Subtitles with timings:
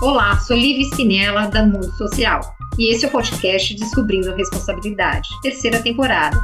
[0.00, 2.40] Olá, sou Liv Spinella, da Mundo Social,
[2.78, 6.38] e esse é o podcast Descobrindo a Responsabilidade, terceira temporada.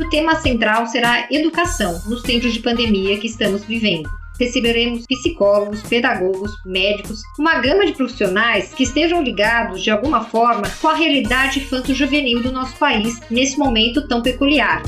[0.00, 4.10] O tema central será educação nos tempos de pandemia que estamos vivendo.
[4.40, 10.88] Receberemos psicólogos, pedagogos, médicos, uma gama de profissionais que estejam ligados de alguma forma com
[10.88, 14.82] a realidade infanto-juvenil do nosso país nesse momento tão peculiar.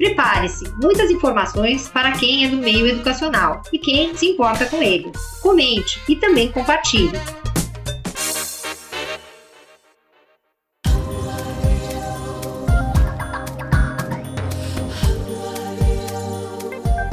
[0.00, 5.12] Prepare-se, muitas informações para quem é do meio educacional e quem se importa com ele.
[5.42, 7.20] Comente e também compartilhe.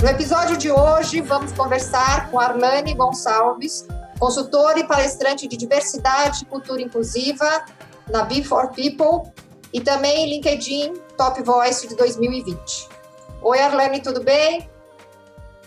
[0.02, 3.86] No episódio de hoje, vamos conversar com Arlane Gonçalves,
[4.18, 7.66] consultora e palestrante de diversidade e cultura inclusiva
[8.10, 9.30] na Be4 People
[9.74, 12.90] e também LinkedIn Top Voice de 2020.
[13.42, 14.70] Oi, Arlene, tudo bem?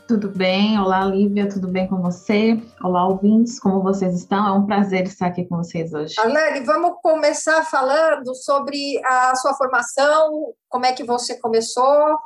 [0.08, 2.60] Tudo bem, olá Lívia, tudo bem com você?
[2.82, 4.44] Olá ouvintes, como vocês estão?
[4.44, 6.16] É um prazer estar aqui com vocês hoje.
[6.18, 12.18] Arlene, vamos começar falando sobre a sua formação, como é que você começou,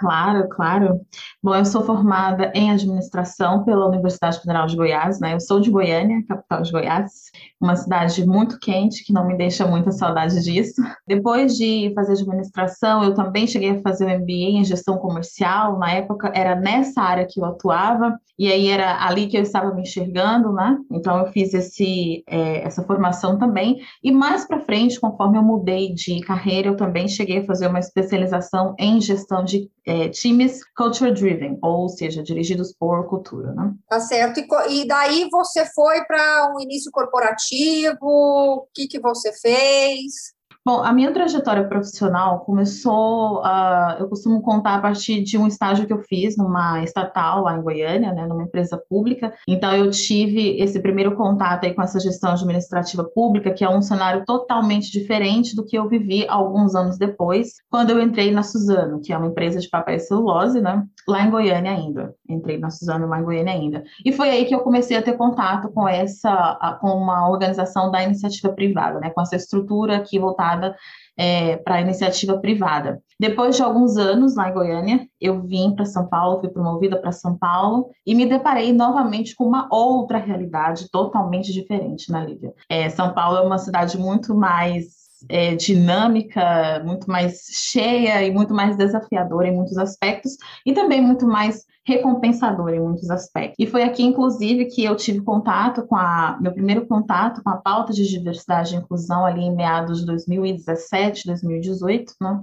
[0.00, 1.00] Claro, claro.
[1.42, 5.34] Bom, eu sou formada em administração pela Universidade Federal de Goiás, né?
[5.34, 9.66] Eu sou de Goiânia, capital de Goiás, uma cidade muito quente, que não me deixa
[9.66, 10.80] muita saudade disso.
[11.06, 15.78] Depois de fazer administração, eu também cheguei a fazer o MBA em gestão comercial.
[15.78, 19.74] Na época, era nessa área que eu atuava, e aí era ali que eu estava
[19.74, 20.78] me enxergando, né?
[20.90, 23.80] Então, eu fiz esse, é, essa formação também.
[24.02, 27.78] E mais para frente, conforme eu mudei de carreira, eu também cheguei a fazer uma
[27.78, 33.74] especialização em gestão de é, times culture driven, ou seja, dirigidos por cultura, né?
[33.88, 34.38] Tá certo.
[34.38, 37.98] E, e daí você foi para um início corporativo?
[38.00, 40.32] O que, que você fez?
[40.62, 45.86] Bom, a minha trajetória profissional começou, uh, eu costumo contar a partir de um estágio
[45.86, 49.32] que eu fiz numa estatal lá em Goiânia, né, numa empresa pública.
[49.48, 53.80] Então, eu tive esse primeiro contato aí com essa gestão administrativa pública, que é um
[53.80, 59.00] cenário totalmente diferente do que eu vivi alguns anos depois, quando eu entrei na Suzano,
[59.00, 62.14] que é uma empresa de papel e celulose, né, lá em Goiânia ainda.
[62.28, 63.82] Entrei na Suzano lá em Goiânia ainda.
[64.04, 68.02] E foi aí que eu comecei a ter contato com essa, com uma organização da
[68.02, 70.76] iniciativa privada, né, com essa estrutura aqui voltada voltada
[71.16, 73.02] é, para a iniciativa privada.
[73.18, 77.12] Depois de alguns anos lá em Goiânia, eu vim para São Paulo, fui promovida para
[77.12, 82.54] São Paulo e me deparei novamente com uma outra realidade totalmente diferente na Lívia.
[82.68, 88.54] É, São Paulo é uma cidade muito mais é, dinâmica, muito mais cheia e muito
[88.54, 93.56] mais desafiadora em muitos aspectos, e também muito mais recompensadora em muitos aspectos.
[93.58, 97.56] E foi aqui, inclusive, que eu tive contato com a meu primeiro contato com a
[97.56, 102.42] pauta de diversidade e inclusão ali em meados de 2017, 2018, né?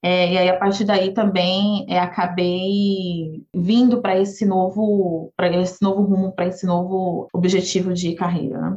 [0.00, 5.82] É, e aí, a partir daí, também é, acabei vindo para esse novo para esse
[5.82, 8.60] novo rumo, para esse novo objetivo de carreira.
[8.60, 8.76] Né?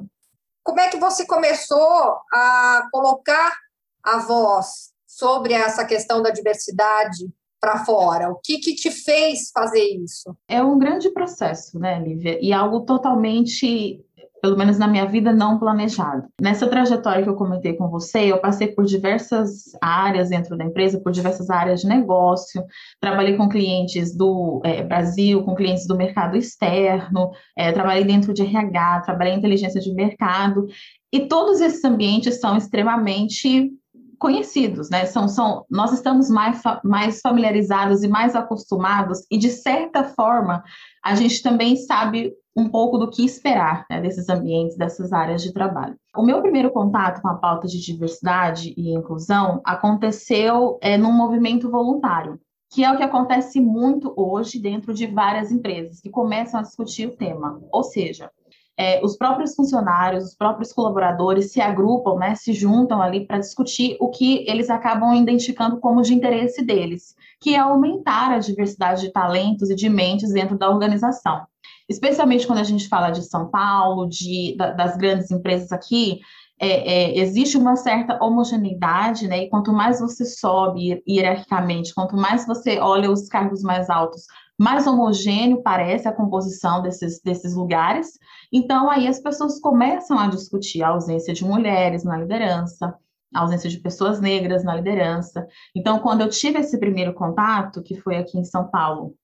[0.64, 3.58] Como é que você começou a colocar
[4.04, 7.30] a voz sobre essa questão da diversidade
[7.60, 8.30] para fora?
[8.30, 10.36] O que, que te fez fazer isso?
[10.48, 12.40] É um grande processo, né, Lívia?
[12.42, 14.04] E algo totalmente
[14.42, 16.28] pelo menos na minha vida, não planejado.
[16.42, 21.00] Nessa trajetória que eu comentei com você, eu passei por diversas áreas dentro da empresa,
[21.00, 22.64] por diversas áreas de negócio,
[23.00, 28.42] trabalhei com clientes do é, Brasil, com clientes do mercado externo, é, trabalhei dentro de
[28.42, 30.66] RH, trabalhei em inteligência de mercado,
[31.14, 33.72] e todos esses ambientes são extremamente
[34.18, 35.06] conhecidos, né?
[35.06, 40.64] São, são, nós estamos mais, mais familiarizados e mais acostumados, e de certa forma,
[41.04, 45.54] a gente também sabe um pouco do que esperar né, desses ambientes, dessas áreas de
[45.54, 45.96] trabalho.
[46.16, 51.70] O meu primeiro contato com a pauta de diversidade e inclusão aconteceu é, num movimento
[51.70, 56.64] voluntário, que é o que acontece muito hoje dentro de várias empresas que começam a
[56.64, 57.62] discutir o tema.
[57.72, 58.30] Ou seja,
[58.78, 63.96] é, os próprios funcionários, os próprios colaboradores se agrupam, né, se juntam ali para discutir
[64.00, 69.12] o que eles acabam identificando como de interesse deles, que é aumentar a diversidade de
[69.12, 71.46] talentos e de mentes dentro da organização
[71.92, 76.20] especialmente quando a gente fala de São Paulo, de, da, das grandes empresas aqui,
[76.60, 79.44] é, é, existe uma certa homogeneidade, né?
[79.44, 84.26] E quanto mais você sobe hierarquicamente, quanto mais você olha os cargos mais altos,
[84.60, 88.12] mais homogêneo parece a composição desses, desses lugares.
[88.54, 92.96] Então, aí as pessoas começam a discutir a ausência de mulheres na liderança,
[93.34, 95.48] a ausência de pessoas negras na liderança.
[95.76, 99.16] Então, quando eu tive esse primeiro contato, que foi aqui em São Paulo,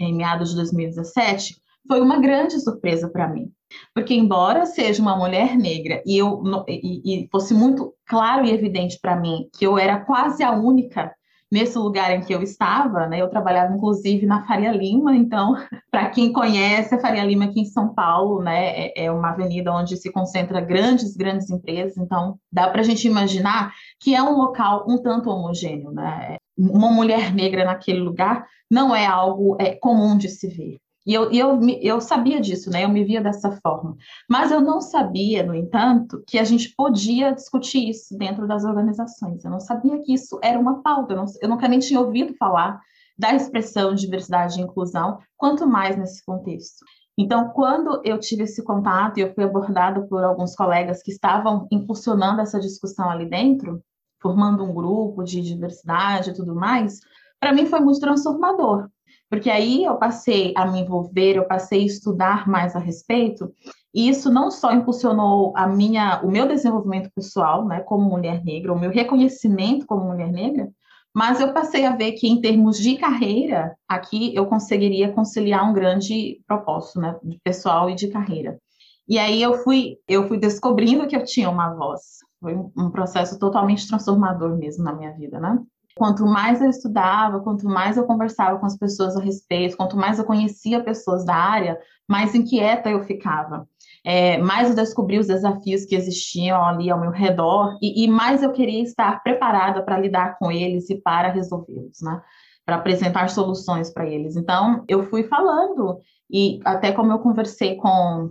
[0.00, 3.50] em meados de 2017, foi uma grande surpresa para mim.
[3.94, 8.98] Porque, embora seja uma mulher negra e, eu, e, e fosse muito claro e evidente
[9.00, 11.12] para mim que eu era quase a única
[11.50, 13.20] nesse lugar em que eu estava, né?
[13.20, 15.54] Eu trabalhava inclusive na Faria Lima, então,
[15.90, 19.72] para quem conhece a Faria Lima aqui em São Paulo, né, é, é uma avenida
[19.72, 24.36] onde se concentra grandes, grandes empresas, então dá para a gente imaginar que é um
[24.36, 26.36] local um tanto homogêneo, né?
[26.58, 30.78] Uma mulher negra naquele lugar não é algo é, comum de se ver.
[31.06, 32.84] E eu, eu, eu sabia disso, né?
[32.84, 33.96] Eu me via dessa forma.
[34.28, 39.44] Mas eu não sabia, no entanto, que a gente podia discutir isso dentro das organizações.
[39.44, 41.12] Eu não sabia que isso era uma pauta.
[41.12, 42.80] Eu, não, eu nunca nem tinha ouvido falar
[43.16, 46.84] da expressão diversidade e inclusão, quanto mais nesse contexto.
[47.18, 51.66] Então, quando eu tive esse contato e eu fui abordada por alguns colegas que estavam
[51.70, 53.82] impulsionando essa discussão ali dentro,
[54.20, 57.00] formando um grupo de diversidade e tudo mais,
[57.40, 58.88] para mim foi muito transformador,
[59.28, 63.52] porque aí eu passei a me envolver, eu passei a estudar mais a respeito,
[63.94, 68.72] e isso não só impulsionou a minha, o meu desenvolvimento pessoal, né, como mulher negra,
[68.72, 70.70] o meu reconhecimento como mulher negra,
[71.14, 75.72] mas eu passei a ver que em termos de carreira, aqui eu conseguiria conciliar um
[75.72, 78.60] grande propósito, né, de pessoal e de carreira.
[79.08, 82.18] E aí eu fui, eu fui descobrindo que eu tinha uma voz.
[82.40, 85.58] Foi um processo totalmente transformador mesmo na minha vida, né?
[85.96, 90.18] Quanto mais eu estudava, quanto mais eu conversava com as pessoas a respeito, quanto mais
[90.18, 93.66] eu conhecia pessoas da área, mais inquieta eu ficava.
[94.04, 98.42] É, mais eu descobri os desafios que existiam ali ao meu redor e, e mais
[98.42, 102.20] eu queria estar preparada para lidar com eles e para resolvê-los, né?
[102.64, 104.36] Para apresentar soluções para eles.
[104.36, 105.98] Então, eu fui falando
[106.30, 108.30] e até como eu conversei com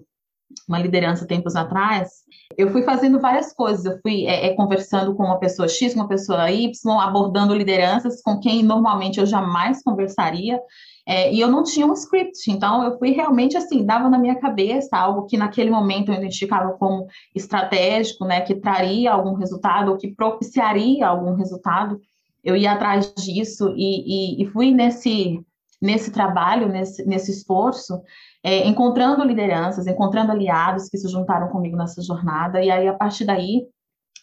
[0.67, 2.09] uma liderança tempos atrás,
[2.57, 3.85] eu fui fazendo várias coisas.
[3.85, 8.21] Eu fui é, é, conversando com uma pessoa X, com uma pessoa Y, abordando lideranças
[8.21, 10.59] com quem normalmente eu jamais conversaria.
[11.07, 14.39] É, e eu não tinha um script, então eu fui realmente assim, dava na minha
[14.39, 17.05] cabeça algo que naquele momento eu identificava como
[17.35, 22.01] estratégico, né, que traria algum resultado, ou que propiciaria algum resultado.
[22.43, 25.39] Eu ia atrás disso e, e, e fui nesse,
[25.85, 28.01] nesse trabalho, nesse, nesse esforço,
[28.43, 33.25] é, encontrando lideranças, encontrando aliados que se juntaram comigo nessa jornada, e aí a partir
[33.25, 33.67] daí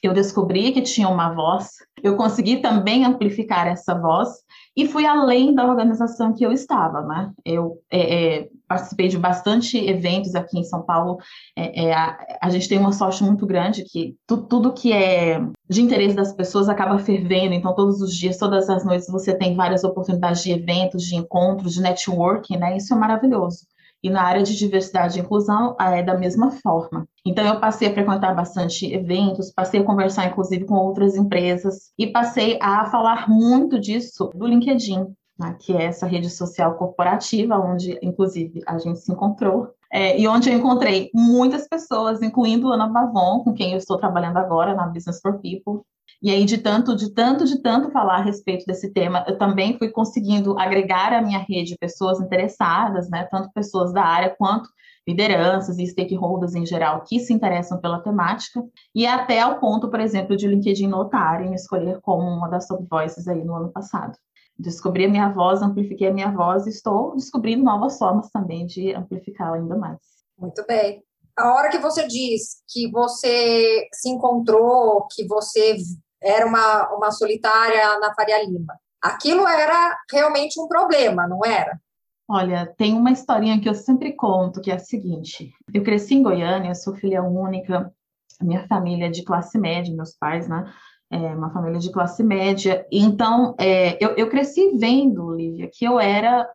[0.03, 4.31] eu descobri que tinha uma voz, eu consegui também amplificar essa voz
[4.77, 7.31] e fui além da organização que eu estava, né?
[7.45, 11.19] Eu é, é, participei de bastante eventos aqui em São Paulo.
[11.57, 15.41] É, é a, a, gente tem uma sorte muito grande que tu, tudo que é
[15.69, 17.55] de interesse das pessoas acaba fervendo.
[17.55, 21.75] Então, todos os dias, todas as noites, você tem várias oportunidades de eventos, de encontros,
[21.75, 22.77] de networking, né?
[22.77, 23.67] Isso é maravilhoso.
[24.03, 27.07] E na área de diversidade e inclusão é da mesma forma.
[27.25, 32.09] Então, eu passei a frequentar bastante eventos, passei a conversar, inclusive, com outras empresas, e
[32.09, 35.07] passei a falar muito disso do LinkedIn,
[35.39, 39.71] né, que é essa rede social corporativa, onde, inclusive, a gente se encontrou.
[39.93, 44.39] É, e onde eu encontrei muitas pessoas, incluindo Ana Bavon, com quem eu estou trabalhando
[44.39, 45.85] agora na Business for People,
[46.23, 49.77] e aí, de tanto, de tanto, de tanto falar a respeito desse tema, eu também
[49.77, 53.27] fui conseguindo agregar a minha rede de pessoas interessadas, né?
[53.31, 54.69] Tanto pessoas da área quanto
[55.07, 58.63] lideranças e stakeholders em geral que se interessam pela temática,
[58.95, 62.67] e até ao ponto, por exemplo, de LinkedIn notar e me escolher como uma das
[62.69, 64.17] top voices aí no ano passado.
[64.57, 68.95] Descobri a minha voz, amplifiquei a minha voz e estou descobrindo novas formas também de
[68.95, 69.99] amplificá-la ainda mais.
[70.39, 71.03] Muito bem.
[71.37, 75.77] A hora que você diz que você se encontrou, que você
[76.23, 78.79] era uma, uma solitária na Faria Lima.
[79.03, 81.81] Aquilo era realmente um problema, não era?
[82.29, 86.23] Olha, tem uma historinha que eu sempre conto, que é a seguinte: eu cresci em
[86.23, 87.93] Goiânia, sou filha única,
[88.41, 90.73] minha família é de classe média, meus pais, né?
[91.11, 92.87] É uma família de classe média.
[92.91, 96.49] Então, é, eu, eu cresci vendo, Lívia, que eu era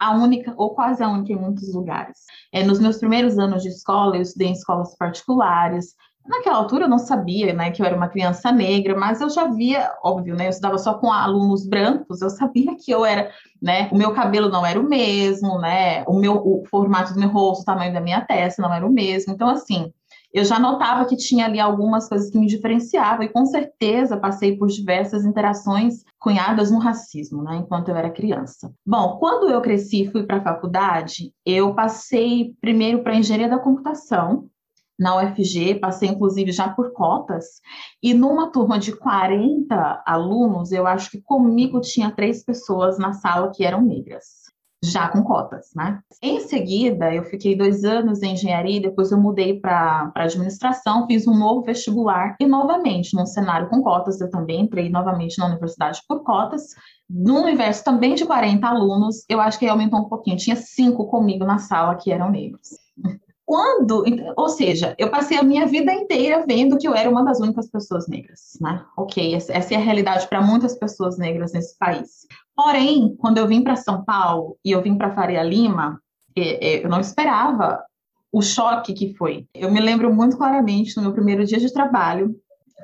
[0.00, 2.18] a única, ou quase a única em muitos lugares.
[2.52, 5.94] É, nos meus primeiros anos de escola, eu estudei em escolas particulares,
[6.26, 9.46] Naquela altura eu não sabia, né, que eu era uma criança negra, mas eu já
[9.46, 13.88] via, óbvio, né, eu estudava só com alunos brancos, eu sabia que eu era, né,
[13.90, 17.62] o meu cabelo não era o mesmo, né, o meu o formato do meu rosto,
[17.62, 19.32] o tamanho da minha testa não era o mesmo.
[19.32, 19.92] Então assim,
[20.32, 24.56] eu já notava que tinha ali algumas coisas que me diferenciavam e com certeza passei
[24.56, 28.72] por diversas interações cunhadas no racismo, né, enquanto eu era criança.
[28.86, 33.58] Bom, quando eu cresci e fui para a faculdade, eu passei primeiro para engenharia da
[33.58, 34.48] computação,
[35.00, 37.46] na UFG, passei inclusive já por cotas,
[38.02, 43.50] e numa turma de 40 alunos, eu acho que comigo tinha três pessoas na sala
[43.50, 44.24] que eram negras,
[44.84, 46.00] já com cotas, né?
[46.22, 51.34] Em seguida, eu fiquei dois anos em engenharia, depois eu mudei para administração, fiz um
[51.34, 56.22] novo vestibular, e novamente, num cenário com cotas, eu também entrei novamente na universidade por
[56.22, 56.74] cotas,
[57.08, 61.44] no universo também de 40 alunos, eu acho que aumentou um pouquinho, tinha cinco comigo
[61.46, 62.68] na sala que eram negros.
[63.50, 64.04] Quando,
[64.36, 67.68] ou seja, eu passei a minha vida inteira vendo que eu era uma das únicas
[67.68, 68.84] pessoas negras, né?
[68.96, 72.28] Ok, essa é a realidade para muitas pessoas negras nesse país.
[72.54, 76.00] Porém, quando eu vim para São Paulo e eu vim para Faria Lima,
[76.36, 77.82] eu não esperava
[78.30, 79.48] o choque que foi.
[79.52, 82.32] Eu me lembro muito claramente no meu primeiro dia de trabalho,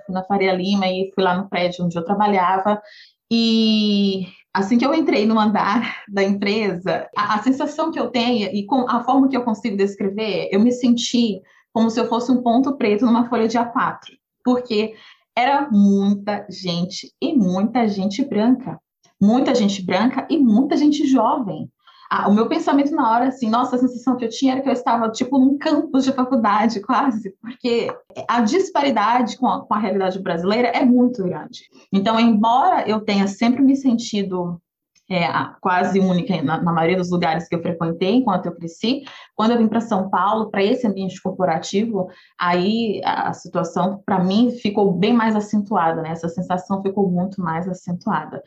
[0.09, 2.83] na Faria Lima e fui lá no prédio onde eu trabalhava
[3.31, 8.49] e assim que eu entrei no andar da empresa, a, a, sensação que eu tenho
[8.55, 11.43] e com a forma que eu consigo descrever, eu me senti
[11.75, 13.99] como se eu fosse um ponto preto numa folha de A4,
[14.43, 14.95] porque
[15.37, 18.81] era muita gente e muita gente branca,
[19.21, 21.71] muita gente branca e muita gente jovem.
[22.11, 24.69] Ah, o meu pensamento na hora, assim, nossa, a sensação que eu tinha era que
[24.69, 27.89] eu estava, tipo, num campus de faculdade, quase, porque
[28.29, 31.69] a disparidade com a, com a realidade brasileira é muito grande.
[31.93, 34.61] Então, embora eu tenha sempre me sentido
[35.09, 35.27] é,
[35.61, 39.05] quase única na, na, maioria dos lugares que eu frequentei enquanto eu cresci.
[39.35, 42.09] Quando eu vim para São Paulo, para esse ambiente corporativo,
[42.39, 46.11] aí a situação, para mim, ficou bem mais acentuada, né?
[46.11, 48.43] Essa sensação ficou muito mais acentuada.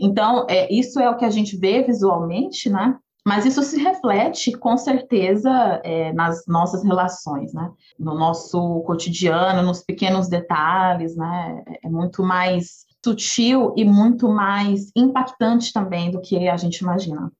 [0.00, 2.96] Então, é, isso é o que a gente vê visualmente, né?
[3.24, 5.50] Mas isso se reflete, com certeza,
[5.84, 7.70] é, nas nossas relações, né?
[7.98, 11.62] No nosso cotidiano, nos pequenos detalhes, né?
[11.84, 17.32] É muito mais sutil e muito mais impactante também do que a gente imagina.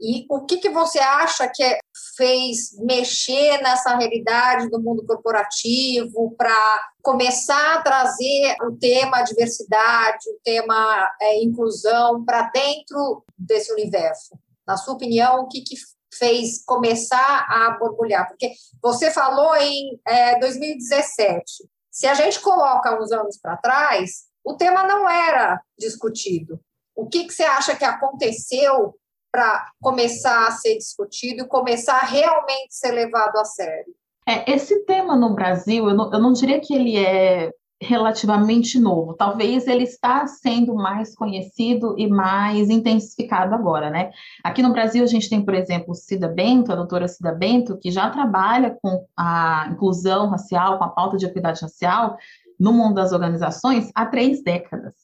[0.00, 1.78] E o que, que você acha que
[2.16, 10.40] fez mexer nessa realidade do mundo corporativo para começar a trazer o tema diversidade, o
[10.44, 14.38] tema é, inclusão para dentro desse universo?
[14.66, 15.76] Na sua opinião, o que, que
[16.12, 18.28] fez começar a borbulhar?
[18.28, 21.68] Porque você falou em é, 2017.
[21.90, 26.60] Se a gente coloca uns anos para trás, o tema não era discutido.
[26.94, 28.94] O que, que você acha que aconteceu
[29.32, 33.92] para começar a ser discutido e começar a realmente ser levado a sério?
[34.28, 37.50] É, esse tema no Brasil, eu não, eu não diria que ele é
[37.82, 39.14] relativamente novo.
[39.14, 44.10] Talvez ele está sendo mais conhecido e mais intensificado agora, né?
[44.42, 47.90] Aqui no Brasil a gente tem, por exemplo, Cida Bento, a doutora Cida Bento, que
[47.90, 52.16] já trabalha com a inclusão racial, com a pauta de equidade racial
[52.58, 54.94] no mundo das organizações há três décadas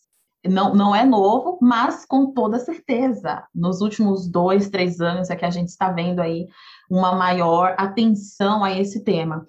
[0.48, 5.44] não, não é novo, mas com toda certeza, nos últimos dois, três anos é que
[5.44, 6.48] a gente está vendo aí
[6.90, 9.46] uma maior atenção a esse tema.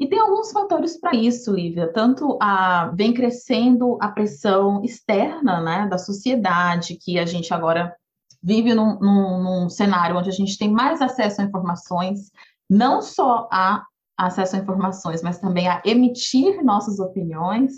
[0.00, 1.92] E tem alguns fatores para isso, Lívia.
[1.92, 7.94] Tanto a, vem crescendo a pressão externa né, da sociedade, que a gente agora
[8.42, 12.32] vive num, num, num cenário onde a gente tem mais acesso a informações,
[12.68, 13.84] não só a
[14.26, 17.72] acesso a informações, mas também a emitir nossas opiniões.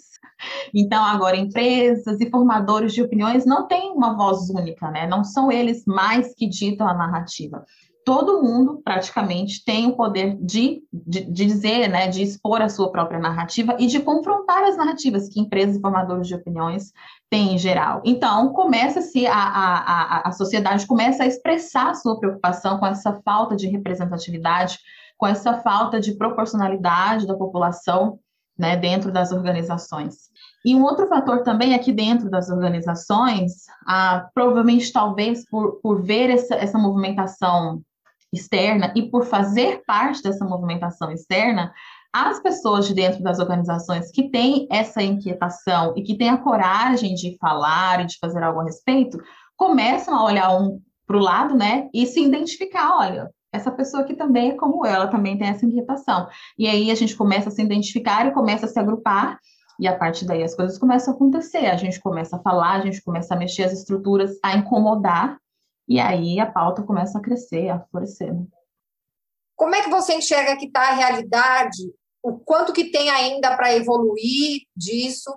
[0.75, 5.07] Então, agora, empresas e formadores de opiniões não têm uma voz única, né?
[5.07, 7.65] Não são eles mais que ditam a narrativa.
[8.05, 12.93] Todo mundo, praticamente, tem o poder de, de, de dizer, né, de expor a sua
[12.93, 16.93] própria narrativa e de confrontar as narrativas que empresas e formadores de opiniões
[17.31, 18.03] têm em geral.
[18.05, 23.21] Então, começa-se, a, a, a, a sociedade começa a expressar a sua preocupação com essa
[23.25, 24.79] falta de representatividade
[25.17, 28.19] com essa falta de proporcionalidade da população
[28.59, 30.31] né, dentro das organizações.
[30.65, 36.31] E um outro fator também aqui dentro das organizações, ah, provavelmente talvez por, por ver
[36.31, 37.83] essa, essa movimentação
[38.35, 41.73] externa e por fazer parte dessa movimentação externa,
[42.13, 47.15] as pessoas de dentro das organizações que têm essa inquietação e que têm a coragem
[47.15, 49.19] de falar e de fazer algo a respeito,
[49.57, 54.15] começam a olhar um para o lado, né, e se identificar, olha, essa pessoa aqui
[54.15, 56.27] também é como ela, também tem essa inquietação.
[56.59, 59.39] E aí a gente começa a se identificar e começa a se agrupar,
[59.79, 61.67] e a partir daí as coisas começam a acontecer.
[61.67, 65.39] A gente começa a falar, a gente começa a mexer as estruturas, a incomodar,
[65.89, 68.35] e aí a pauta começa a crescer, a florescer.
[69.57, 71.95] Como é que você enxerga que está a realidade?
[72.23, 75.33] O quanto que tem ainda para evoluir disso?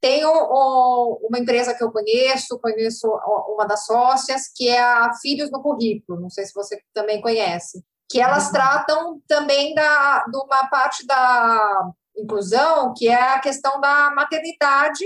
[0.00, 3.06] Tem uma empresa que eu conheço, conheço
[3.48, 7.84] uma das sócias, que é a Filhos no Currículo, não sei se você também conhece,
[8.10, 8.52] que elas uhum.
[8.52, 15.04] tratam também da, de uma parte da inclusão, que é a questão da maternidade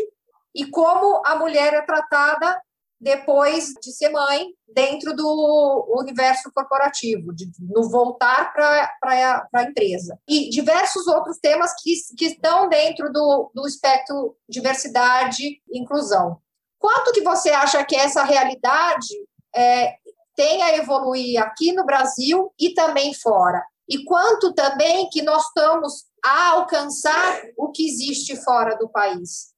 [0.55, 2.59] e como a mulher é tratada
[3.00, 10.19] depois de ser mãe dentro do universo corporativo, de, no voltar para a empresa.
[10.29, 16.41] E diversos outros temas que, que estão dentro do, do espectro diversidade e inclusão.
[16.79, 19.15] Quanto que você acha que essa realidade
[19.55, 19.95] é,
[20.35, 23.62] tem a evoluir aqui no Brasil e também fora?
[23.88, 29.55] E quanto também que nós estamos a alcançar o que existe fora do país?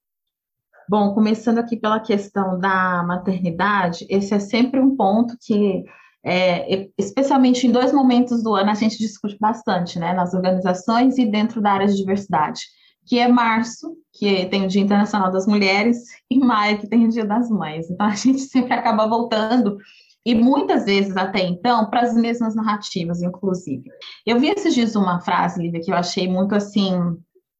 [0.89, 5.83] Bom, começando aqui pela questão da maternidade, esse é sempre um ponto que
[6.25, 11.27] é, especialmente em dois momentos do ano, a gente discute bastante, né, nas organizações e
[11.27, 12.61] dentro da área de diversidade,
[13.05, 17.09] que é março, que tem o Dia Internacional das Mulheres, e maio, que tem o
[17.09, 17.87] Dia das Mães.
[17.87, 19.77] Então, a gente sempre acaba voltando
[20.25, 23.83] e muitas vezes até então para as mesmas narrativas, inclusive.
[24.25, 27.15] Eu vi esses dias uma frase, Lívia, que eu achei muito assim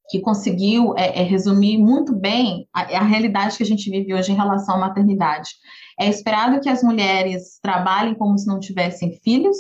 [0.10, 4.32] que conseguiu é, é, resumir muito bem a, a, realidade que a gente vive hoje
[4.32, 5.52] em relação à maternidade.
[6.00, 9.58] É esperado que as mulheres trabalhem como se não tivessem filhos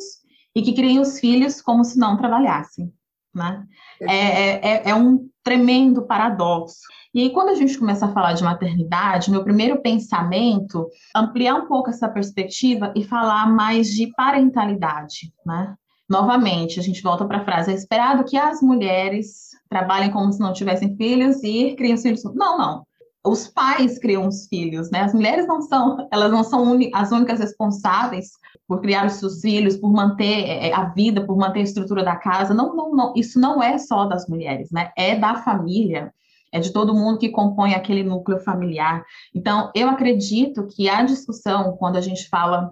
[0.56, 2.91] e que criem os filhos como se não trabalhassem.
[3.34, 3.63] Né?
[4.01, 6.79] É, é, é, é um tremendo paradoxo.
[7.13, 11.68] E aí, quando a gente começa a falar de maternidade, meu primeiro pensamento ampliar um
[11.68, 15.75] pouco essa perspectiva e falar mais de parentalidade, né?
[16.10, 20.39] Novamente, a gente volta para a frase: é esperado que as mulheres trabalhem como se
[20.39, 22.24] não tivessem filhos e criem os filhos.
[22.34, 22.84] Não, não.
[23.24, 25.01] Os pais criam os filhos, né?
[25.01, 28.32] As mulheres não são, elas não são as únicas responsáveis
[28.68, 32.16] por criar os seus filhos, por manter é, a vida, por manter a estrutura da
[32.16, 32.54] casa.
[32.54, 33.13] Não, não, não.
[33.16, 34.92] Isso não é só das mulheres, né?
[34.98, 36.12] É da família
[36.51, 39.06] é de todo mundo que compõe aquele núcleo familiar.
[39.36, 42.72] Então, eu acredito que a discussão, quando a gente fala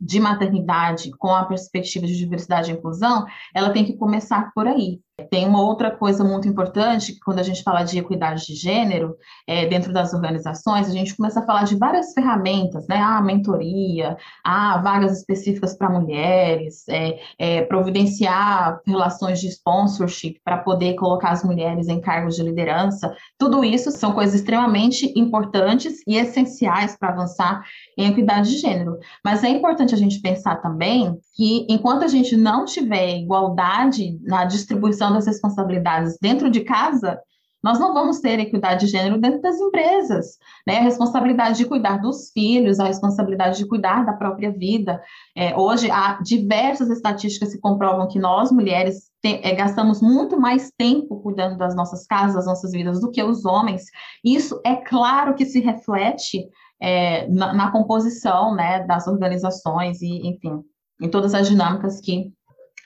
[0.00, 5.00] de maternidade com a perspectiva de diversidade e inclusão, ela tem que começar por aí.
[5.30, 9.16] Tem uma outra coisa muito importante, que quando a gente fala de equidade de gênero,
[9.46, 12.98] é, dentro das organizações, a gente começa a falar de várias ferramentas, né?
[12.98, 20.96] Ah, mentoria, ah, vagas específicas para mulheres, é, é, providenciar relações de sponsorship para poder
[20.96, 23.10] colocar as mulheres em cargos de liderança.
[23.38, 27.64] Tudo isso são coisas extremamente importantes e essenciais para avançar
[27.96, 28.98] em equidade de gênero.
[29.24, 34.46] Mas é importante a gente pensar também que enquanto a gente não tiver igualdade na
[34.46, 37.20] distribuição das responsabilidades dentro de casa,
[37.62, 40.78] nós não vamos ter equidade de gênero dentro das empresas, né?
[40.78, 45.02] A responsabilidade de cuidar dos filhos, a responsabilidade de cuidar da própria vida.
[45.36, 50.70] É, hoje, há diversas estatísticas que comprovam que nós, mulheres, te, é, gastamos muito mais
[50.78, 53.86] tempo cuidando das nossas casas, das nossas vidas, do que os homens.
[54.24, 56.48] Isso é claro que se reflete
[56.80, 60.62] é, na, na composição, né, das organizações e, enfim,
[61.00, 62.32] em todas as dinâmicas que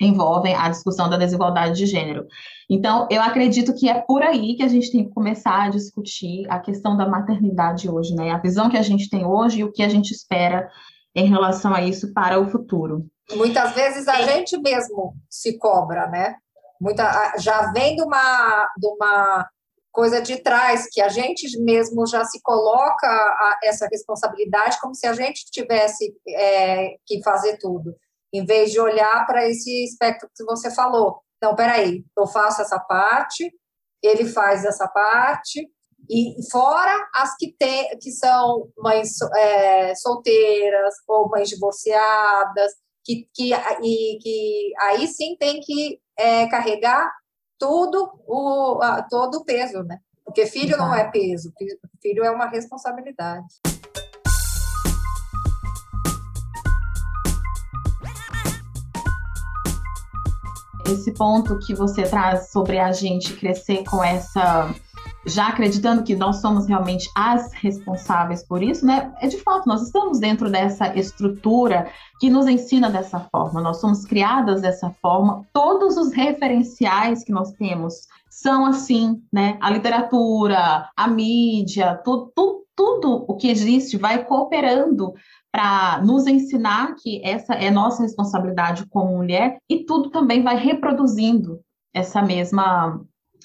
[0.00, 2.26] envolvem a discussão da desigualdade de gênero.
[2.68, 6.46] Então, eu acredito que é por aí que a gente tem que começar a discutir
[6.48, 8.30] a questão da maternidade hoje, né?
[8.30, 10.70] A visão que a gente tem hoje e o que a gente espera
[11.14, 13.06] em relação a isso para o futuro.
[13.32, 16.36] Muitas vezes a gente mesmo se cobra, né?
[16.80, 19.46] Muita, já vem de uma, de uma
[19.92, 25.06] coisa de trás, que a gente mesmo já se coloca a, essa responsabilidade como se
[25.06, 27.94] a gente tivesse é, que fazer tudo
[28.32, 31.20] em vez de olhar para esse espectro que você falou.
[31.36, 33.50] Então, peraí, eu faço essa parte,
[34.02, 35.68] ele faz essa parte,
[36.08, 42.72] e fora as que, tem, que são mães é, solteiras ou mães divorciadas,
[43.04, 47.10] que, que, e, que aí sim tem que é, carregar
[47.58, 49.98] tudo o, todo o peso, né?
[50.24, 51.52] Porque filho não é peso,
[52.00, 53.60] filho é uma responsabilidade.
[60.90, 64.74] Esse ponto que você traz sobre a gente crescer com essa
[65.26, 69.12] já acreditando que nós somos realmente as responsáveis por isso, né?
[69.20, 74.04] É de fato, nós estamos dentro dessa estrutura que nos ensina dessa forma, nós somos
[74.04, 79.58] criadas dessa forma, todos os referenciais que nós temos são assim, né?
[79.60, 85.12] A literatura, a mídia, tudo, tudo, tudo o que existe vai cooperando
[85.52, 91.60] para nos ensinar que essa é nossa responsabilidade como mulher e tudo também vai reproduzindo
[91.92, 92.98] essa mesma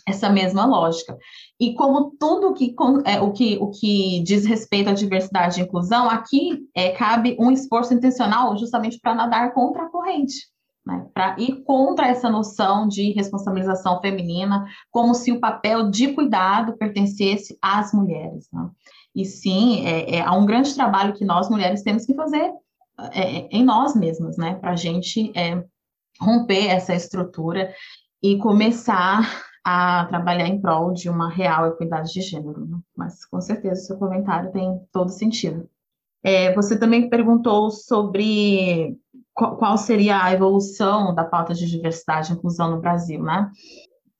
[0.07, 1.17] essa mesma lógica.
[1.59, 6.07] E como tudo que, é, o, que, o que diz respeito à diversidade e inclusão,
[6.07, 10.47] aqui é, cabe um esforço intencional justamente para nadar contra a corrente,
[10.85, 11.07] né?
[11.11, 17.57] para ir contra essa noção de responsabilização feminina, como se o papel de cuidado pertencesse
[17.59, 18.47] às mulheres.
[18.53, 18.69] Né?
[19.15, 22.51] E sim, é, é, há um grande trabalho que nós mulheres temos que fazer
[23.13, 24.55] é, em nós mesmas, né?
[24.55, 25.63] Para a gente é,
[26.19, 27.73] romper essa estrutura
[28.21, 32.65] e começar a trabalhar em prol de uma real equidade de gênero.
[32.67, 32.77] Né?
[32.95, 35.67] Mas com certeza o seu comentário tem todo sentido.
[36.23, 38.97] É, você também perguntou sobre
[39.33, 43.49] qual, qual seria a evolução da pauta de diversidade e inclusão no Brasil, né?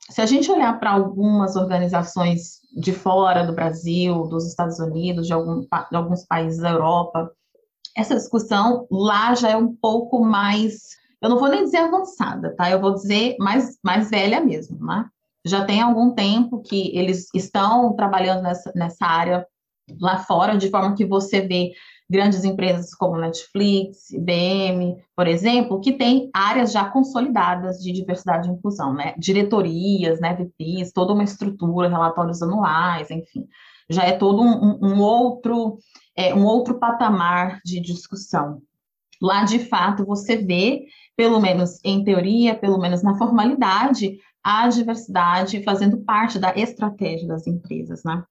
[0.10, 5.34] Se a gente olhar para algumas organizações de fora do Brasil, dos Estados Unidos, de,
[5.34, 7.32] algum, de alguns países da Europa,
[7.96, 12.70] essa discussão lá já é um pouco mais, eu não vou nem dizer avançada, tá?
[12.70, 15.06] Eu vou dizer mais, mais velha mesmo, né?
[15.46, 19.46] Já tem algum tempo que eles estão trabalhando nessa, nessa área
[20.00, 21.72] lá fora, de forma que você vê
[22.10, 28.52] grandes empresas como Netflix, IBM, por exemplo, que tem áreas já consolidadas de diversidade e
[28.52, 29.16] inclusão, né?
[29.18, 33.48] Diretorias, né, VPs, toda uma estrutura, relatórios anuais, enfim.
[33.90, 35.78] Já é todo um, um outro,
[36.16, 38.62] é, um outro patamar de discussão.
[39.22, 45.64] Lá, de fato, você vê, pelo menos em teoria, pelo menos na formalidade, a diversidade
[45.64, 48.24] fazendo parte da estratégia das empresas, né?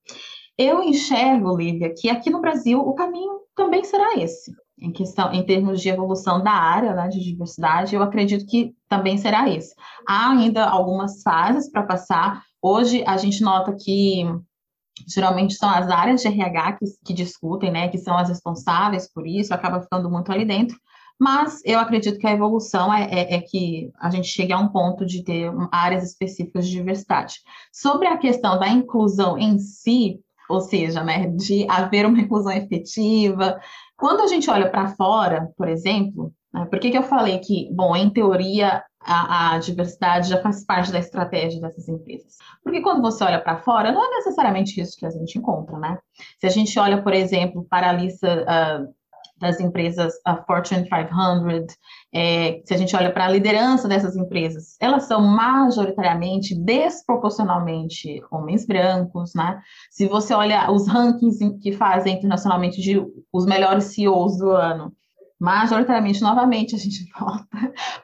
[0.57, 4.53] Eu enxergo, Lívia, que aqui no Brasil o caminho também será esse.
[4.79, 9.17] Em questão, em termos de evolução da área né, de diversidade, eu acredito que também
[9.17, 9.75] será esse.
[10.07, 12.43] Há ainda algumas fases para passar.
[12.61, 14.25] Hoje a gente nota que
[15.09, 19.27] geralmente são as áreas de RH que, que discutem, né, que são as responsáveis por
[19.27, 20.77] isso, acaba ficando muito ali dentro.
[21.19, 24.69] Mas eu acredito que a evolução é, é, é, que a gente chegue a um
[24.69, 27.37] ponto de ter áreas específicas de diversidade.
[27.73, 33.61] Sobre a questão da inclusão em si, ou seja, né, de haver uma inclusão efetiva.
[33.97, 37.69] Quando a gente olha para fora, por exemplo, né, por que, que eu falei que,
[37.73, 42.37] bom, em teoria, a, a, diversidade já faz parte da estratégia dessas empresas?
[42.63, 45.99] Porque quando você olha para fora, não é necessariamente isso que a gente encontra, né?
[46.41, 48.95] Se a gente olha, por exemplo, para a lista uh,
[49.37, 51.77] das empresas a Fortune 500,
[52.13, 58.67] é, se a gente olha para a liderança dessas empresas, elas são majoritariamente, desproporcionalmente, homens
[58.67, 59.61] brancos, né?
[59.91, 64.93] Se você olha os rankings que fazem internacionalmente de os melhores CEOs do ano,
[65.41, 67.47] majoritariamente, novamente, a gente volta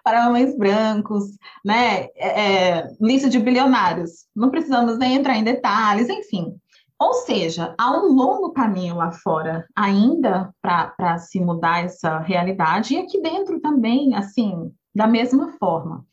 [0.04, 1.24] para homens brancos,
[1.64, 2.08] né?
[2.16, 4.26] É, é, lista de bilionários.
[4.34, 6.54] Não precisamos nem entrar em detalhes, enfim.
[7.00, 12.98] Ou seja, há um longo caminho lá fora ainda para se mudar essa realidade, e
[12.98, 16.04] aqui dentro também, assim, da mesma forma.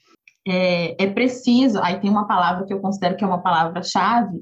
[0.47, 4.41] É, é preciso, aí tem uma palavra que eu considero que é uma palavra-chave,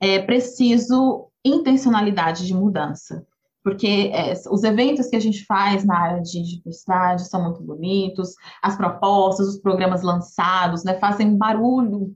[0.00, 3.26] é preciso intencionalidade de mudança
[3.64, 8.34] porque é, os eventos que a gente faz na área de diversidade são muito bonitos,
[8.60, 12.14] as propostas, os programas lançados, né, fazem barulho,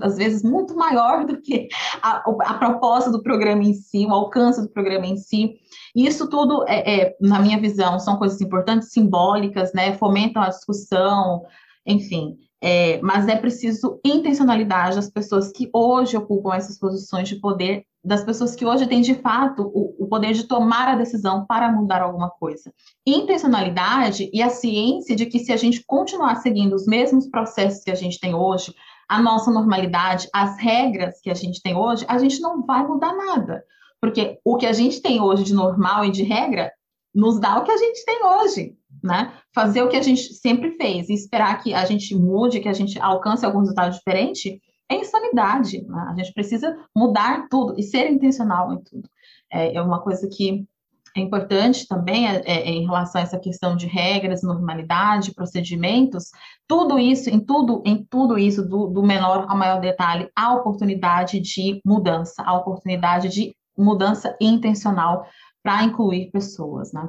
[0.00, 1.68] às vezes muito maior do que
[2.02, 5.54] a, a, proposta do programa em si, o alcance do programa em si.
[5.94, 10.48] E isso tudo, é, é, na minha visão, são coisas importantes, simbólicas, né, fomentam a
[10.48, 11.42] discussão,
[11.86, 12.36] enfim.
[12.64, 18.24] É, mas é preciso intencionalidade das pessoas que hoje ocupam essas posições de poder das
[18.24, 22.02] pessoas que hoje têm de fato o, o, poder de tomar a decisão para mudar
[22.02, 22.72] alguma coisa.
[23.06, 27.90] Intencionalidade e a ciência de que se a gente continuar seguindo os mesmos processos que
[27.90, 28.74] a gente tem hoje,
[29.08, 33.14] a nossa normalidade, as regras que a gente tem hoje, a gente não vai mudar
[33.14, 33.62] nada.
[34.00, 36.72] Porque o que a gente tem hoje de normal e de regra
[37.14, 39.32] nos dá o que a gente tem hoje, né?
[39.54, 42.72] Fazer o que a gente sempre fez e esperar que a gente mude, que a
[42.72, 44.60] gente alcance algum resultado diferente,
[44.92, 45.82] é insanidade.
[45.82, 46.06] Né?
[46.08, 49.08] A gente precisa mudar tudo e ser intencional em tudo.
[49.50, 50.66] É, é uma coisa que
[51.14, 56.30] é importante também é, é, em relação a essa questão de regras, normalidade, procedimentos,
[56.66, 61.38] tudo isso, em tudo, em tudo isso, do, do menor ao maior detalhe, a oportunidade
[61.38, 65.26] de mudança, a oportunidade de mudança intencional
[65.62, 67.08] para incluir pessoas, né?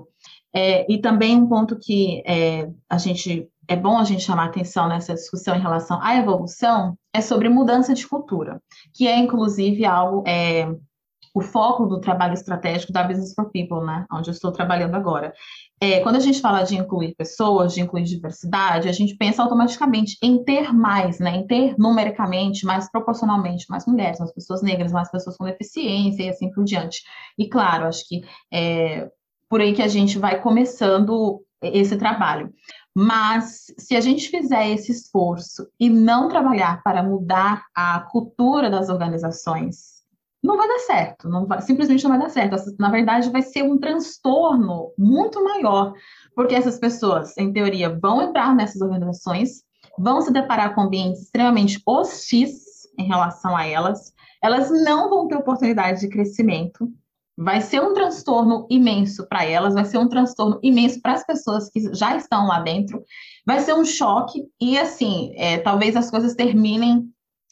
[0.54, 4.88] É, e também um ponto que é, a gente é bom a gente chamar atenção
[4.88, 8.62] nessa discussão em relação à evolução é sobre mudança de cultura,
[8.94, 10.68] que é inclusive algo é,
[11.34, 15.34] o foco do trabalho estratégico da Business for People, né, onde eu estou trabalhando agora.
[15.82, 20.16] É, quando a gente fala de incluir pessoas, de incluir diversidade, a gente pensa automaticamente
[20.22, 25.10] em ter mais, né, em ter numericamente, mais proporcionalmente mais mulheres, mais pessoas negras, mais
[25.10, 27.02] pessoas com deficiência e assim por diante.
[27.38, 29.10] E claro, acho que é
[29.50, 32.52] por aí que a gente vai começando esse trabalho.
[32.96, 38.90] Mas se a gente fizer esse esforço e não trabalhar para mudar a cultura das
[38.90, 39.94] organizações,
[40.44, 42.58] não vai dar certo, não vai, simplesmente não vai dar certo.
[42.78, 45.94] Na verdade, vai ser um transtorno muito maior,
[46.36, 49.64] porque essas pessoas, em teoria, vão entrar nessas organizações,
[49.98, 55.36] vão se deparar com ambientes extremamente hostis em relação a elas, elas não vão ter
[55.36, 56.92] oportunidade de crescimento,
[57.38, 61.70] vai ser um transtorno imenso para elas, vai ser um transtorno imenso para as pessoas
[61.70, 63.04] que já estão lá dentro,
[63.46, 67.10] vai ser um choque e assim, é, talvez as coisas terminem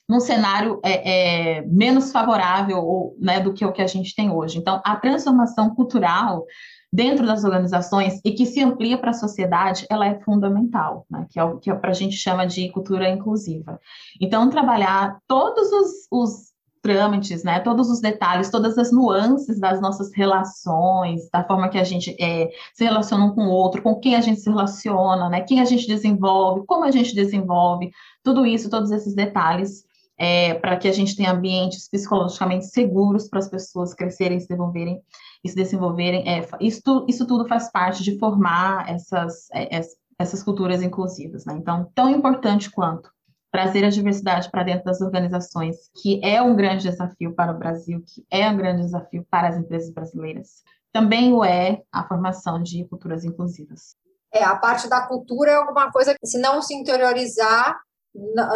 [0.08, 4.30] num cenário é, é, menos favorável ou, né, do que o que a gente tem
[4.30, 4.58] hoje.
[4.58, 6.46] Então, a transformação cultural
[6.92, 11.26] dentro das organizações e que se amplia para a sociedade, ela é fundamental, né?
[11.30, 13.80] que é o que a gente chama de cultura inclusiva.
[14.20, 16.51] Então, trabalhar todos os, os
[16.82, 17.60] trâmites, né?
[17.60, 22.50] Todos os detalhes, todas as nuances das nossas relações, da forma que a gente é,
[22.74, 25.42] se relaciona um com o outro, com quem a gente se relaciona, né?
[25.42, 27.92] Quem a gente desenvolve, como a gente desenvolve,
[28.24, 29.86] tudo isso, todos esses detalhes
[30.18, 35.02] é, para que a gente tenha ambientes psicologicamente seguros para as pessoas crescerem, se desenvolverem
[35.44, 36.28] e se desenvolverem.
[36.28, 39.82] É, isso, isso tudo faz parte de formar essas, é,
[40.20, 41.46] essas culturas inclusivas.
[41.46, 41.56] Né?
[41.58, 43.12] Então, tão importante quanto
[43.52, 48.02] trazer a diversidade para dentro das organizações, que é um grande desafio para o Brasil,
[48.06, 50.64] que é um grande desafio para as empresas brasileiras.
[50.94, 53.96] Também o é a formação de culturas inclusivas.
[54.34, 57.78] É, a parte da cultura é alguma coisa que, se não se interiorizar,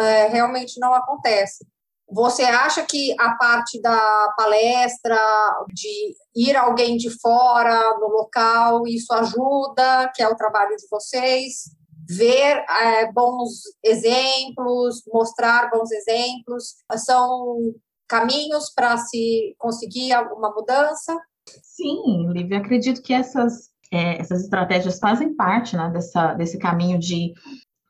[0.00, 1.66] é, realmente não acontece.
[2.08, 5.18] Você acha que a parte da palestra,
[5.72, 11.75] de ir alguém de fora no local, isso ajuda, que é o trabalho de vocês?
[12.08, 17.74] Ver é, bons exemplos, mostrar bons exemplos, são
[18.08, 21.18] caminhos para se conseguir alguma mudança?
[21.62, 27.32] Sim, Lívia, acredito que essas, é, essas estratégias fazem parte né, dessa, desse caminho de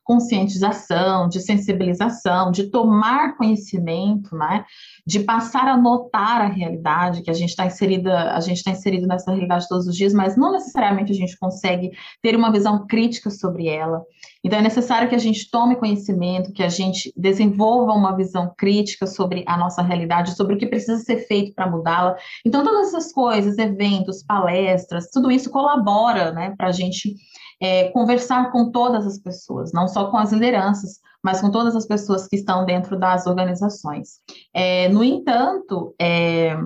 [0.06, 4.64] conscientização, de sensibilização, de tomar conhecimento, né?
[5.04, 9.06] de passar a notar a realidade que a gente está inserida, a gente está inserido
[9.06, 11.90] nessa realidade todos os dias, mas não necessariamente a gente consegue
[12.22, 14.00] ter uma visão crítica sobre ela.
[14.44, 19.08] Então é necessário que a gente tome conhecimento, que a gente desenvolva uma visão crítica
[19.08, 22.16] sobre a nossa realidade, sobre o que precisa ser feito para mudá-la.
[22.44, 27.16] Então todas essas coisas, eventos, palestras, tudo isso colabora, né, para a gente
[27.60, 31.86] é, conversar com todas as pessoas, não só com as lideranças, mas com todas as
[31.86, 34.20] pessoas que estão dentro das organizações.
[34.54, 36.56] É, no entanto, é,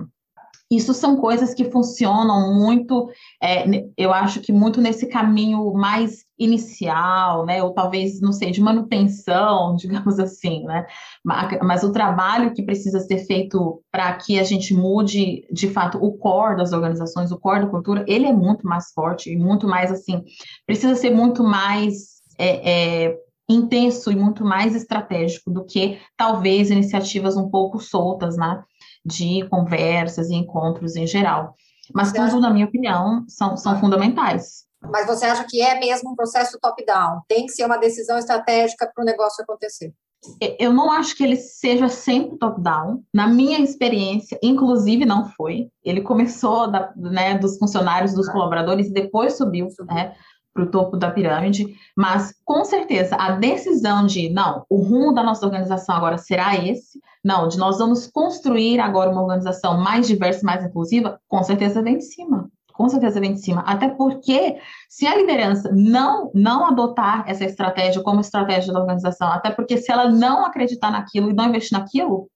[0.71, 3.09] isso são coisas que funcionam muito,
[3.43, 3.65] é,
[3.97, 9.75] eu acho que muito nesse caminho mais inicial, né, ou talvez, não sei, de manutenção,
[9.77, 10.87] digamos assim, né,
[11.23, 16.13] mas, o trabalho que precisa ser feito para que a gente mude, de fato, o
[16.13, 19.91] core das organizações, o core da cultura, ele é muito mais forte e muito mais,
[19.91, 20.23] assim,
[20.65, 23.17] precisa ser muito mais é, é,
[23.49, 28.63] intenso e muito mais estratégico do que, talvez, iniciativas um pouco soltas, né,
[29.05, 31.55] de conversas e encontros em geral.
[31.93, 34.65] Mas tudo, na minha opinião, são, são fundamentais.
[34.81, 37.21] Mas você acha que é mesmo um processo top-down?
[37.27, 39.93] Tem que ser uma decisão estratégica para o negócio acontecer?
[40.59, 43.03] Eu não acho que ele seja sempre top-down.
[43.13, 45.69] Na minha experiência, inclusive, não foi.
[45.83, 49.95] Ele começou da, né, dos funcionários, dos colaboradores, e depois subiu, subiu.
[49.95, 50.15] Né,
[50.53, 55.23] para o topo da pirâmide, mas com certeza a decisão de não, o rumo da
[55.23, 60.45] nossa organização agora será esse, não, de nós vamos construir agora uma organização mais diversa,
[60.45, 62.49] mais inclusiva, com certeza vem de cima.
[62.73, 63.61] Com certeza vem de cima.
[63.61, 64.57] Até porque,
[64.89, 69.91] se a liderança não, não adotar essa estratégia como estratégia da organização, até porque se
[69.91, 72.27] ela não acreditar naquilo e não investir naquilo,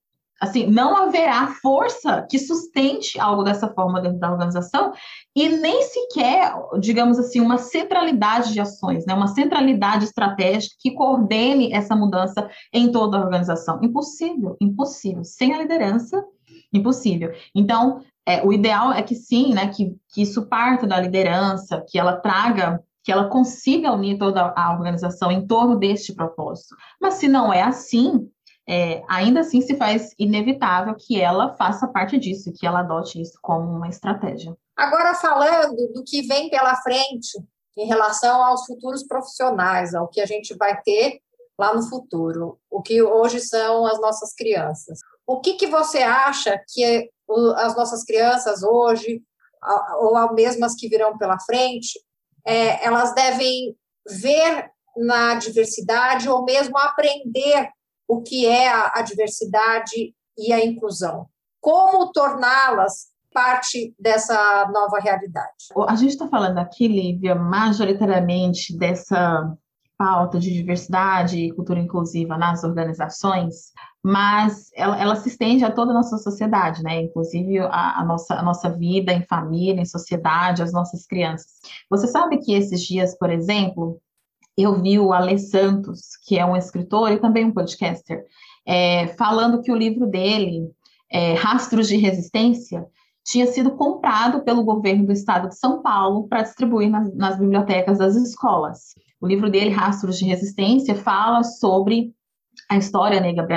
[0.42, 4.92] assim, não haverá força que sustente algo dessa forma dentro da organização
[5.36, 9.14] e nem sequer, digamos assim, uma centralidade de ações, né?
[9.14, 13.80] uma centralidade estratégica que coordene essa mudança em toda a organização.
[13.82, 15.24] Impossível, impossível.
[15.24, 16.24] Sem a liderança,
[16.74, 17.32] impossível.
[17.54, 21.98] Então, é, o ideal é que sim, né, que, que isso parta da liderança, que
[21.98, 26.76] ela traga que ela consiga unir toda a organização em torno deste propósito.
[27.00, 28.28] Mas se não é assim,
[28.68, 33.38] é, ainda assim se faz inevitável que ela faça parte disso, que ela adote isso
[33.42, 34.56] como uma estratégia.
[34.76, 37.38] Agora, falando do que vem pela frente
[37.78, 41.20] em relação aos futuros profissionais, ao que a gente vai ter
[41.58, 45.00] lá no futuro, o que hoje são as nossas crianças.
[45.28, 47.10] O que, que você acha que
[47.58, 49.22] as nossas crianças hoje,
[50.00, 52.00] ou as que virão pela frente,
[52.46, 53.76] é, elas devem
[54.08, 57.70] ver na diversidade ou mesmo aprender
[58.08, 61.28] o que é a, diversidade e a inclusão.
[61.60, 65.50] Como torná-las parte dessa nova realidade?
[65.88, 69.54] A gente está falando aqui, Lívia, majoritariamente dessa
[69.98, 73.72] pauta de diversidade e cultura inclusiva nas organizações,
[74.04, 77.02] mas ela, ela, se estende a toda a nossa sociedade, né?
[77.02, 81.48] Inclusive a, a, nossa, a nossa vida em família, em sociedade, as nossas crianças.
[81.90, 84.00] Você sabe que esses dias, por exemplo,
[84.58, 88.24] eu vi o Ale Santos, que é um escritor e também um podcaster,
[88.66, 90.70] é, falando que o livro dele,
[91.12, 92.86] é, Rastros de Resistência,
[93.24, 97.98] tinha sido comprado pelo governo do estado de São Paulo para distribuir nas, nas bibliotecas
[97.98, 98.94] das escolas.
[99.20, 102.14] O livro dele, Rastros de Resistência, fala sobre
[102.70, 103.48] a história negra,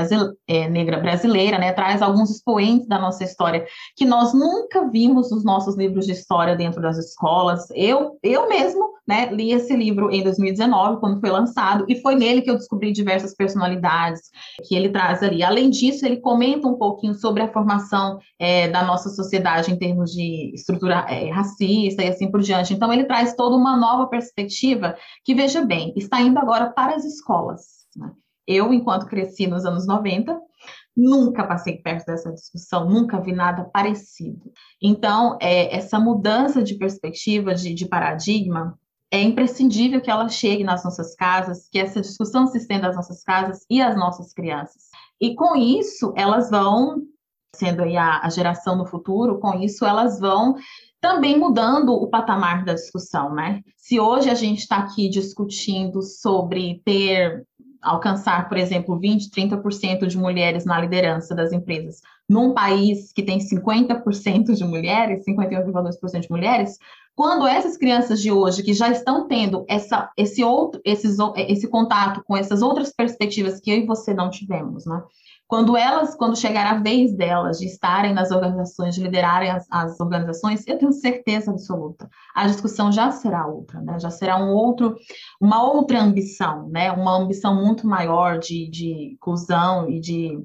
[0.47, 3.65] é, negra brasileira, né, traz alguns expoentes da nossa história
[3.97, 7.67] que nós nunca vimos nos nossos livros de história dentro das escolas.
[7.75, 12.43] Eu, eu mesmo, né, li esse livro em 2019, quando foi lançado, e foi nele
[12.43, 14.31] que eu descobri diversas personalidades
[14.67, 15.43] que ele traz ali.
[15.43, 20.13] Além disso, ele comenta um pouquinho sobre a formação é, da nossa sociedade em termos
[20.13, 22.75] de estrutura é, racista e assim por diante.
[22.75, 27.05] Então, ele traz toda uma nova perspectiva que, veja bem, está indo agora para as
[27.05, 27.79] escolas.
[27.97, 28.11] Né?
[28.49, 30.41] Eu, enquanto cresci nos anos 90,
[30.97, 34.51] nunca passei perto dessa discussão, nunca vi nada parecido.
[34.83, 38.77] Então, é, essa mudança de perspectiva, de, de paradigma,
[39.11, 43.23] é imprescindível que ela chegue nas nossas casas, que essa discussão se estenda às nossas
[43.23, 44.85] casas e às nossas crianças.
[45.21, 47.03] E com isso, elas vão,
[47.55, 50.57] sendo aí a, a geração do futuro, com isso elas vão
[51.01, 53.63] também mudando o patamar da discussão, né?
[53.77, 57.47] Se hoje a gente está aqui discutindo sobre ter
[57.83, 63.39] alcançar, por exemplo, 20, 30% de mulheres na liderança das empresas, num país que tem
[63.39, 66.79] 50% de mulheres, 51,2% de mulheres,
[67.15, 72.23] quando essas crianças de hoje que já estão tendo essa, esse outro, esses, esse contato
[72.25, 75.03] com essas outras perspectivas que eu e você não tivemos, né?
[75.49, 79.99] Quando elas, quando chegar a vez delas de estarem nas organizações, de liderarem as, as,
[79.99, 83.99] organizações, eu tenho certeza absoluta, a discussão já será outra, né?
[83.99, 84.95] Já será um outro,
[85.41, 86.93] uma outra ambição, né?
[86.93, 90.39] Uma ambição muito maior de, de inclusão e de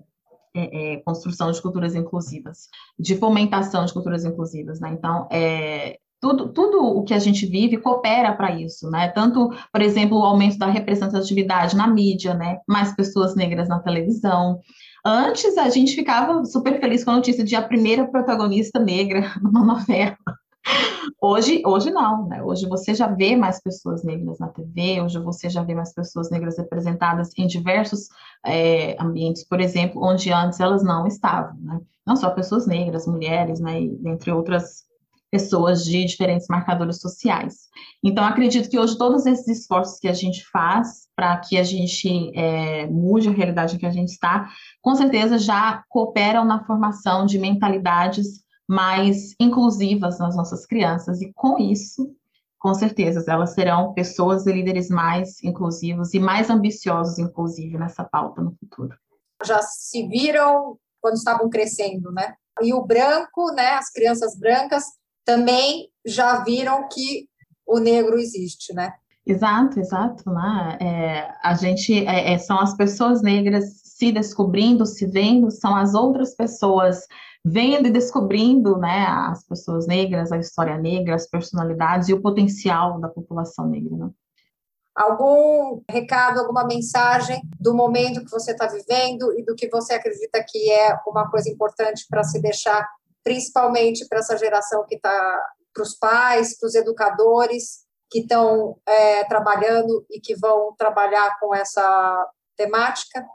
[0.56, 4.92] é, é, construção de culturas inclusivas, de fomentação de culturas inclusivas, né?
[4.94, 9.10] Então, é, tudo, tudo o que a gente vive coopera para isso, né?
[9.10, 12.60] Tanto, por exemplo, o aumento da representatividade na mídia, né?
[12.66, 14.62] Mais pessoas negras na televisão,
[15.06, 19.63] Antes a gente ficava super feliz com a notícia de a primeira protagonista negra numa
[19.63, 20.18] novela.
[21.22, 22.42] Hoje, hoje não, né?
[22.42, 26.30] Hoje você já vê mais pessoas negras na TV, hoje você já vê mais pessoas
[26.30, 28.08] negras representadas em diversos
[28.46, 31.82] é, ambientes, por exemplo, onde antes elas não estavam, né?
[32.06, 33.82] Não só pessoas negras, mulheres, né?
[33.82, 34.86] E, entre outras
[35.34, 37.67] pessoas de diferentes marcadores sociais.
[38.04, 42.32] Então, acredito que hoje todos esses esforços que a gente faz para que a gente
[42.38, 44.48] é, mude a realidade em que a gente está,
[44.80, 51.58] com certeza já cooperam na formação de mentalidades mais inclusivas nas nossas crianças, e com
[51.58, 52.15] isso,
[52.60, 58.39] com certeza, elas serão pessoas e líderes mais inclusivos e mais ambiciosos, inclusive, nessa pauta
[58.39, 58.96] no futuro.
[59.43, 62.36] Já se viram quando estavam crescendo, né?
[62.62, 64.84] E o branco, né, as crianças brancas,
[65.26, 67.28] também já viram que
[67.66, 68.94] o negro existe, né?
[69.26, 70.30] Exato, exato.
[70.30, 70.78] Né?
[70.82, 75.94] É, a gente é, é, são as pessoas negras se descobrindo, se vendo, são as
[75.94, 77.08] outras pessoas
[77.46, 83.00] vendo e descobrindo, né, as pessoas negras, a história negra, as personalidades e o potencial
[83.00, 83.98] da população negra.
[83.98, 84.10] Né?
[84.96, 90.44] Algum recado, alguma mensagem do momento que você está vivendo e do que você acredita
[90.48, 92.88] que é uma coisa importante para se deixar
[93.24, 95.42] principalmente para essa geração que está,
[95.74, 101.54] para os pais, para os educadores que estão é, trabalhando e que vão trabalhar com
[101.56, 103.26] essa temática?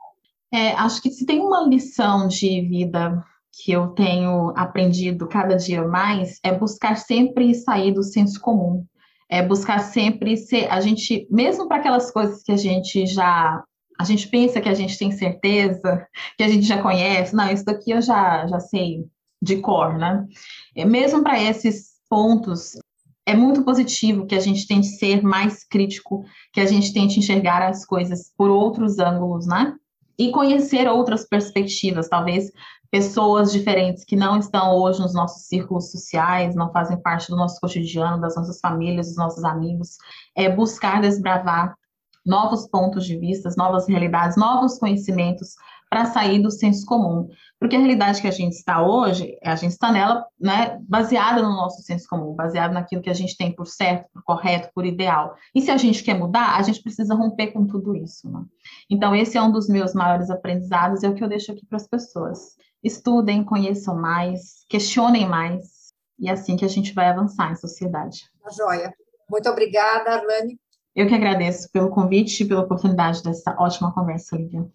[0.52, 3.22] É, acho que se tem uma lição de vida
[3.52, 8.84] que eu tenho aprendido cada dia mais é buscar sempre sair do senso comum,
[9.28, 13.62] é buscar sempre ser a gente, mesmo para aquelas coisas que a gente já
[14.00, 17.64] a gente pensa que a gente tem certeza, que a gente já conhece, não, isso
[17.64, 19.04] daqui eu já já sei
[19.40, 20.26] de cor, né?
[20.74, 22.78] É, mesmo para esses pontos,
[23.26, 27.62] é muito positivo que a gente tente ser mais crítico, que a gente tente enxergar
[27.62, 29.74] as coisas por outros ângulos, né?
[30.18, 32.50] E conhecer outras perspectivas, talvez
[32.90, 37.60] pessoas diferentes que não estão hoje nos nossos círculos sociais, não fazem parte do nosso
[37.60, 39.98] cotidiano, das nossas famílias, dos nossos amigos,
[40.34, 41.76] é buscar desbravar
[42.24, 45.54] novos pontos de vista, novas realidades, novos conhecimentos
[45.90, 47.28] para sair do senso comum.
[47.58, 51.50] Porque a realidade que a gente está hoje, a gente está nela, né, baseada no
[51.50, 55.34] nosso senso comum, baseada naquilo que a gente tem por certo, por correto, por ideal.
[55.54, 58.30] E se a gente quer mudar, a gente precisa romper com tudo isso.
[58.30, 58.44] Né?
[58.90, 61.76] Então, esse é um dos meus maiores aprendizados, é o que eu deixo aqui para
[61.76, 62.56] as pessoas.
[62.82, 68.24] Estudem, conheçam mais, questionem mais, e é assim que a gente vai avançar em sociedade.
[68.56, 68.92] Joia.
[69.30, 70.58] Muito obrigada, Arlane.
[70.94, 74.68] Eu que agradeço pelo convite e pela oportunidade dessa ótima conversa, Lívia.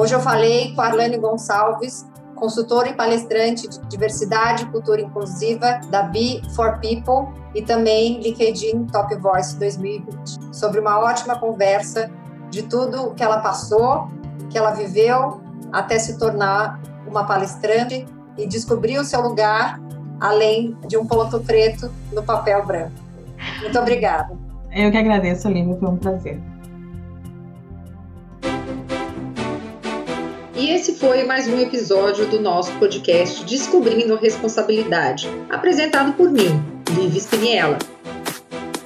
[0.00, 5.78] Hoje eu falei com a Arlane Gonçalves, consultora e palestrante de diversidade e cultura inclusiva
[5.90, 12.10] da Be for People e também LinkedIn Top Voice 2020, sobre uma ótima conversa
[12.50, 14.08] de tudo o que ela passou,
[14.48, 18.06] que ela viveu até se tornar uma palestrante
[18.38, 19.78] e descobrir o seu lugar
[20.18, 22.94] além de um ponto preto no papel branco.
[23.60, 24.34] Muito obrigada.
[24.72, 26.49] Eu que agradeço, Lívia, foi um prazer.
[30.60, 37.18] E esse foi mais um episódio do nosso podcast Descobrindo Responsabilidade, apresentado por mim, Vivi
[37.18, 37.78] Spiniella.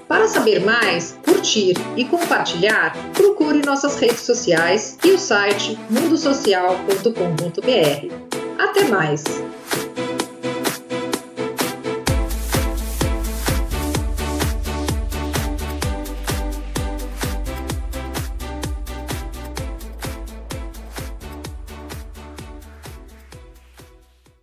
[0.07, 8.14] Para saber mais, curtir e compartilhar, procure nossas redes sociais e o site mundosocial.com.br.
[8.57, 9.24] Até mais!